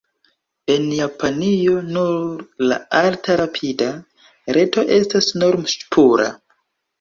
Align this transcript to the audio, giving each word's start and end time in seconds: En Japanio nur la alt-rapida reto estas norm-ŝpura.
En 0.75 0.85
Japanio 0.99 1.75
nur 1.97 2.41
la 2.71 2.79
alt-rapida 3.01 3.91
reto 4.59 4.87
estas 4.97 5.29
norm-ŝpura. 5.43 6.29